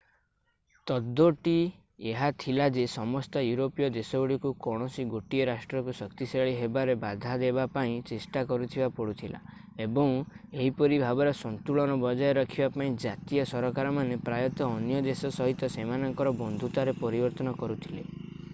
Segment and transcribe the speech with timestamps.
[0.91, 7.99] ତତ୍ତ୍ୱଟି ଏହା ଥିଲା ଯେ ସମସ୍ତ ୟୁରୋପୀୟ ଦେଶଗୁଡ଼ିକୁ କୌଣସି ଗୋଟିଏ ରାଷ୍ଟ୍ରକୁ ଶକ୍ତିଶାଳୀ ହେବାରେ ବାଧା ଦେବା ପାଇଁ
[8.11, 9.43] ଚେଷ୍ଟା କରିବାକୁ ପଡୁଥିଲା
[9.87, 16.99] ଏବଂ ଏହିପରି ଭାବରେ ସନ୍ତୁଳନ ବଜାୟ ରଖିବା ପାଇଁ ଜାତୀୟ ସରକାରମାନେ ପ୍ରାୟତଃ ଅନ୍ୟ ଦେଶ ସହିତ ସେମାନଙ୍କର ବନ୍ଧୁତାରେ
[17.05, 18.09] ପରିବର୍ତ୍ତନ କରୁଥିଲେ